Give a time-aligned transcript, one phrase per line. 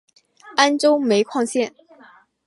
[0.55, 1.75] 安州煤矿线